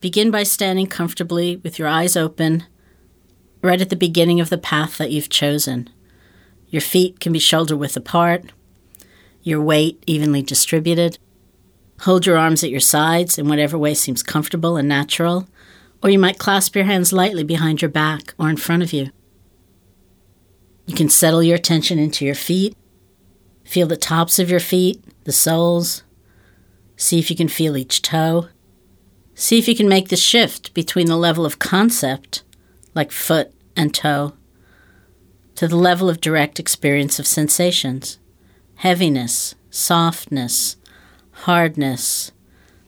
[0.00, 2.64] Begin by standing comfortably with your eyes open,
[3.62, 5.90] right at the beginning of the path that you've chosen.
[6.68, 8.44] Your feet can be shoulder width apart,
[9.42, 11.18] your weight evenly distributed.
[12.02, 15.48] Hold your arms at your sides in whatever way seems comfortable and natural,
[16.00, 19.10] or you might clasp your hands lightly behind your back or in front of you.
[20.86, 22.76] You can settle your attention into your feet.
[23.64, 26.04] Feel the tops of your feet, the soles.
[26.96, 28.48] See if you can feel each toe.
[29.40, 32.42] See if you can make the shift between the level of concept,
[32.92, 34.32] like foot and toe,
[35.54, 38.18] to the level of direct experience of sensations
[38.74, 40.74] heaviness, softness,
[41.44, 42.32] hardness,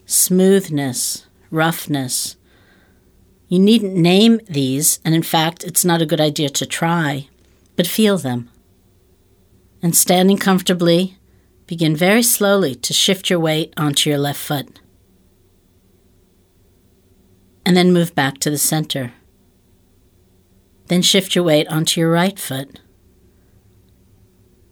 [0.07, 2.35] smoothness, roughness.
[3.47, 7.29] You needn't name these, and in fact, it's not a good idea to try,
[7.77, 8.51] but feel them.
[9.81, 11.17] And standing comfortably,
[11.69, 14.80] begin very slowly to shift your weight onto your left foot.
[17.71, 19.13] And then move back to the center.
[20.89, 22.81] Then shift your weight onto your right foot.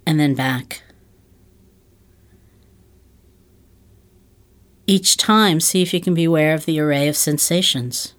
[0.05, 0.83] And then back.
[4.89, 8.15] Each time, see if you can be aware of the array of sensations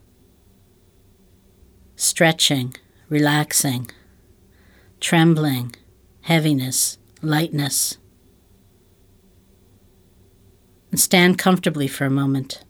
[1.98, 2.74] stretching,
[3.10, 3.92] relaxing,
[5.02, 5.76] trembling,
[6.22, 7.98] heaviness, lightness.
[10.90, 12.64] And stand comfortably for a moment.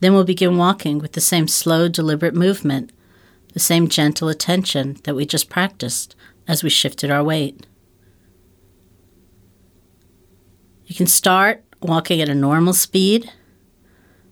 [0.00, 2.92] Then we'll begin walking with the same slow, deliberate movement,
[3.52, 6.14] the same gentle attention that we just practiced
[6.46, 7.66] as we shifted our weight.
[10.86, 13.30] You can start walking at a normal speed,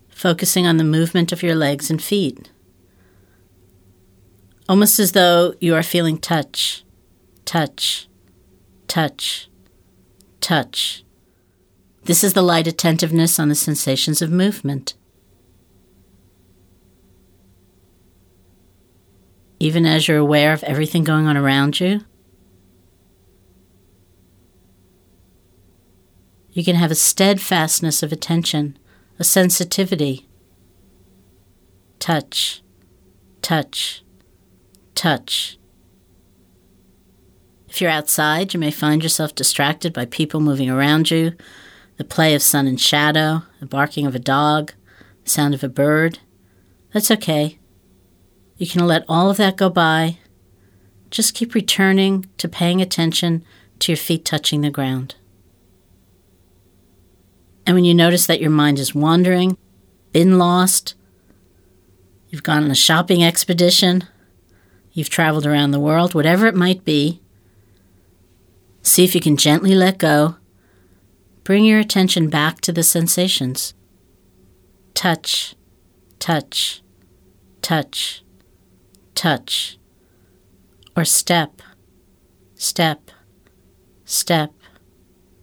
[0.09, 2.49] focusing on the movement of your legs and feet.
[4.67, 6.83] Almost as though you are feeling touch,
[7.45, 8.07] touch,
[8.87, 9.49] touch,
[10.41, 11.03] touch.
[12.05, 14.95] This is the light attentiveness on the sensations of movement.
[19.59, 22.01] Even as you're aware of everything going on around you,
[26.57, 28.79] You can have a steadfastness of attention,
[29.19, 30.27] a sensitivity.
[31.99, 32.63] Touch,
[33.43, 34.03] touch,
[34.95, 35.59] touch.
[37.69, 41.33] If you're outside, you may find yourself distracted by people moving around you,
[41.97, 44.73] the play of sun and shadow, the barking of a dog,
[45.25, 46.17] the sound of a bird.
[46.91, 47.59] That's okay.
[48.57, 50.17] You can let all of that go by.
[51.09, 53.45] Just keep returning to paying attention
[53.79, 55.15] to your feet touching the ground.
[57.65, 59.57] And when you notice that your mind is wandering,
[60.11, 60.95] been lost,
[62.29, 64.05] you've gone on a shopping expedition,
[64.93, 67.21] you've traveled around the world, whatever it might be,
[68.81, 70.37] see if you can gently let go.
[71.43, 73.73] Bring your attention back to the sensations.
[74.93, 75.55] Touch,
[76.19, 76.81] touch,
[77.61, 78.23] touch,
[79.17, 79.77] touch.
[80.95, 81.61] Or step,
[82.55, 83.11] step,
[84.05, 84.53] step,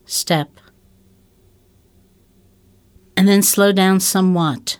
[0.04, 0.48] step
[3.16, 4.78] and then slow down somewhat.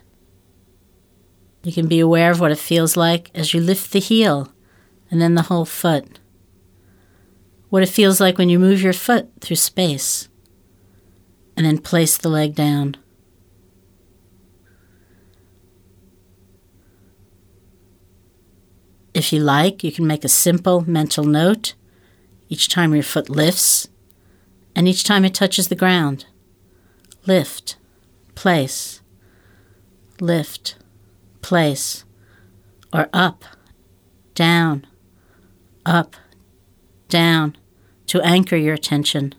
[1.63, 4.53] You can be aware of what it feels like as you lift the heel
[5.09, 6.19] and then the whole foot.
[7.69, 10.29] What it feels like when you move your foot through space
[11.57, 12.97] and then place the leg down.
[19.15, 21.73] If you like, you can make a simple mental note.
[22.49, 23.87] Each time your foot lifts
[24.75, 26.25] and each time it touches the ground.
[27.25, 27.77] Lift.
[28.35, 29.01] Place,
[30.19, 30.75] lift,
[31.41, 32.03] place,
[32.91, 33.45] or up,
[34.33, 34.85] down,
[35.85, 36.17] up,
[37.07, 37.55] down.
[38.07, 39.33] To anchor your attention.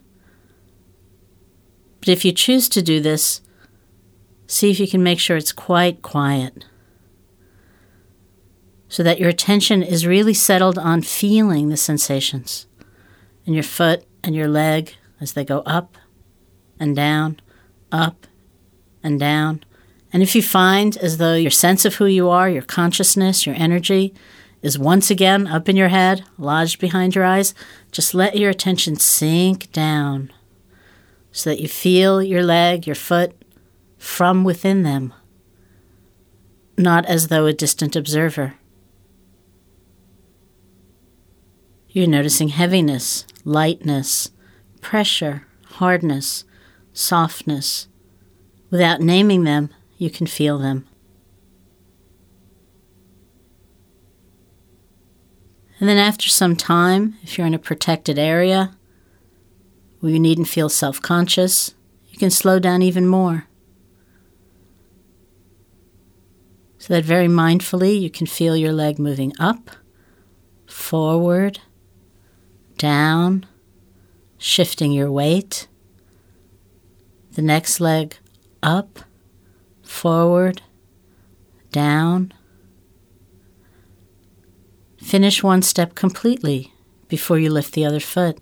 [1.99, 3.41] But if you choose to do this,
[4.47, 6.65] see if you can make sure it's quite quiet
[8.89, 12.67] so that your attention is really settled on feeling the sensations
[13.45, 15.97] in your foot and your leg as they go up
[16.79, 17.39] and down,
[17.91, 18.27] up
[19.03, 19.63] and down.
[20.13, 23.55] And if you find as though your sense of who you are, your consciousness, your
[23.55, 24.13] energy
[24.61, 27.53] is once again up in your head, lodged behind your eyes,
[27.91, 30.31] just let your attention sink down
[31.31, 33.33] so that you feel your leg, your foot
[33.97, 35.13] from within them,
[36.77, 38.55] not as though a distant observer.
[41.89, 44.31] You're noticing heaviness, lightness,
[44.81, 46.43] pressure, hardness,
[46.93, 47.87] softness,
[48.69, 50.85] Without naming them, you can feel them.
[55.79, 58.75] And then, after some time, if you're in a protected area
[59.99, 61.75] where you needn't feel self conscious,
[62.09, 63.45] you you can slow down even more.
[66.79, 69.69] So that very mindfully you can feel your leg moving up,
[70.65, 71.59] forward,
[72.77, 73.45] down,
[74.37, 75.67] shifting your weight.
[77.33, 78.17] The next leg
[78.63, 78.99] up,
[79.83, 80.61] forward,
[81.71, 82.33] down.
[84.97, 86.73] Finish one step completely
[87.07, 88.39] before you lift the other foot.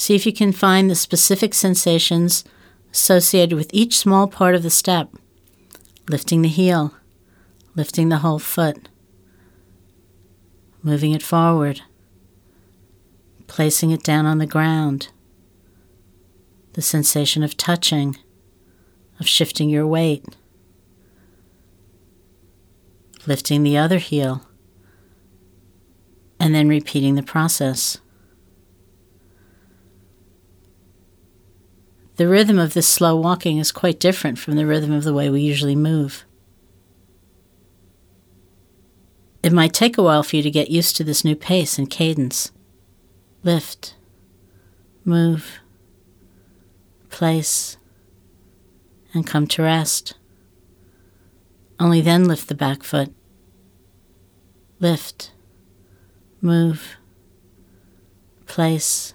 [0.00, 2.42] See if you can find the specific sensations
[2.90, 5.10] associated with each small part of the step.
[6.08, 6.94] Lifting the heel,
[7.76, 8.88] lifting the whole foot,
[10.82, 11.82] moving it forward,
[13.46, 15.08] placing it down on the ground,
[16.72, 18.16] the sensation of touching,
[19.20, 20.24] of shifting your weight,
[23.26, 24.46] lifting the other heel,
[26.38, 27.98] and then repeating the process.
[32.20, 35.30] The rhythm of this slow walking is quite different from the rhythm of the way
[35.30, 36.26] we usually move.
[39.42, 41.88] It might take a while for you to get used to this new pace and
[41.88, 42.52] cadence.
[43.42, 43.94] Lift,
[45.02, 45.60] move,
[47.08, 47.78] place,
[49.14, 50.12] and come to rest.
[51.78, 53.14] Only then lift the back foot.
[54.78, 55.32] Lift,
[56.42, 56.98] move,
[58.44, 59.14] place,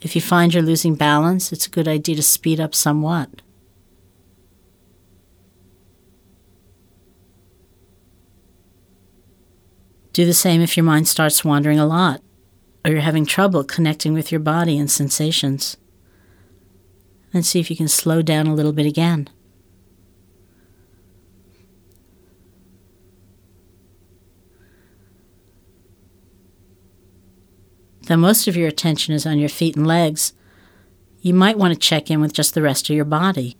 [0.00, 3.42] If you find you're losing balance, it's a good idea to speed up somewhat.
[10.12, 12.22] Do the same if your mind starts wandering a lot
[12.84, 15.76] or you're having trouble connecting with your body and sensations.
[17.32, 19.28] Then see if you can slow down a little bit again.
[28.08, 30.32] Though most of your attention is on your feet and legs,
[31.20, 33.56] you might want to check in with just the rest of your body.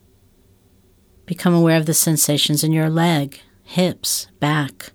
[1.26, 4.92] Become aware of the sensations in your leg, hips, back,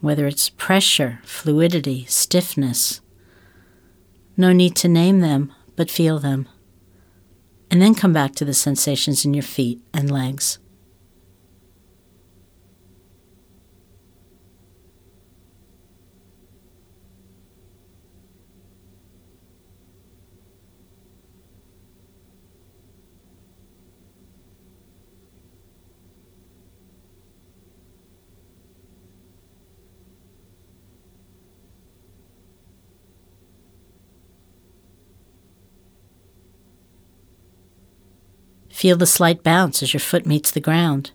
[0.00, 3.00] whether it's pressure, fluidity, stiffness.
[4.36, 6.48] No need to name them, but feel them.
[7.72, 10.60] And then come back to the sensations in your feet and legs.
[38.82, 41.12] Feel the slight bounce as your foot meets the ground.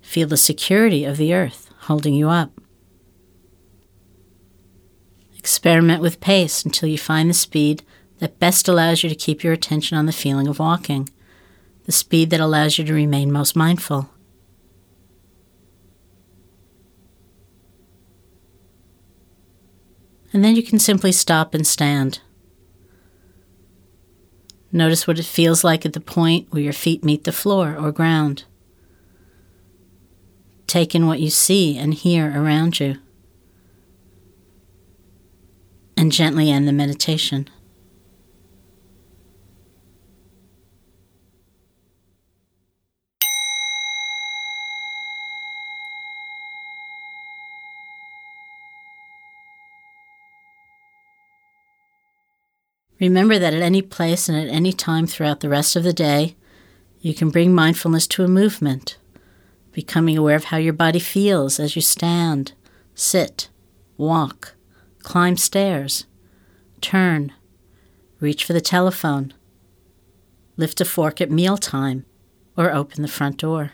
[0.00, 2.58] Feel the security of the earth holding you up.
[5.36, 7.82] Experiment with pace until you find the speed
[8.18, 11.10] that best allows you to keep your attention on the feeling of walking,
[11.84, 14.08] the speed that allows you to remain most mindful.
[20.32, 22.20] And then you can simply stop and stand.
[24.72, 27.90] Notice what it feels like at the point where your feet meet the floor or
[27.90, 28.44] ground.
[30.66, 32.96] Take in what you see and hear around you.
[35.96, 37.48] And gently end the meditation.
[53.00, 56.36] Remember that at any place and at any time throughout the rest of the day,
[57.00, 58.98] you can bring mindfulness to a movement,
[59.72, 62.52] becoming aware of how your body feels as you stand,
[62.94, 63.48] sit,
[63.96, 64.54] walk,
[64.98, 66.04] climb stairs,
[66.82, 67.32] turn,
[68.20, 69.32] reach for the telephone,
[70.58, 72.04] lift a fork at mealtime,
[72.54, 73.72] or open the front door.